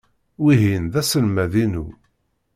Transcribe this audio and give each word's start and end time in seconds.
Wihin 0.43 0.83
d 0.93 0.93
aselmad-inu. 1.01 1.85